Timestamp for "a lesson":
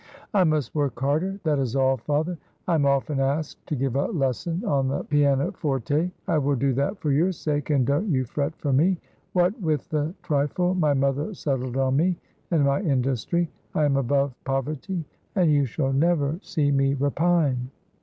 3.95-4.65